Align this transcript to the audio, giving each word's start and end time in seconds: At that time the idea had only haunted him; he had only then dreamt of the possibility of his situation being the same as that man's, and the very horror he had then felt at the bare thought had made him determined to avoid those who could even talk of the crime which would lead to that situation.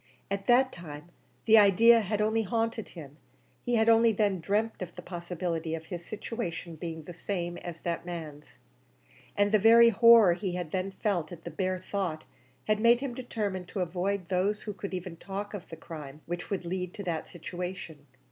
At 0.31 0.47
that 0.47 0.71
time 0.71 1.09
the 1.45 1.59
idea 1.59 2.01
had 2.01 2.23
only 2.23 2.41
haunted 2.41 2.89
him; 2.97 3.17
he 3.63 3.75
had 3.75 3.87
only 3.87 4.11
then 4.11 4.39
dreamt 4.39 4.81
of 4.81 4.95
the 4.95 5.01
possibility 5.03 5.75
of 5.75 5.85
his 5.85 6.03
situation 6.03 6.75
being 6.75 7.03
the 7.03 7.13
same 7.13 7.59
as 7.59 7.81
that 7.81 8.03
man's, 8.03 8.57
and 9.37 9.51
the 9.51 9.59
very 9.59 9.89
horror 9.89 10.33
he 10.33 10.53
had 10.55 10.71
then 10.71 10.89
felt 10.89 11.31
at 11.31 11.43
the 11.43 11.51
bare 11.51 11.77
thought 11.77 12.23
had 12.65 12.79
made 12.79 13.01
him 13.01 13.13
determined 13.13 13.67
to 13.67 13.81
avoid 13.81 14.29
those 14.29 14.63
who 14.63 14.73
could 14.73 14.95
even 14.95 15.17
talk 15.17 15.53
of 15.53 15.69
the 15.69 15.75
crime 15.77 16.21
which 16.25 16.49
would 16.49 16.65
lead 16.65 16.95
to 16.95 17.03
that 17.03 17.27
situation. 17.27 18.07